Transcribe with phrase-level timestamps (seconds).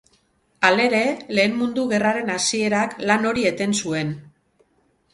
[0.69, 1.01] Halere,
[1.39, 4.15] Lehen Mundu Gerraren hasierak lan hori eten zuen.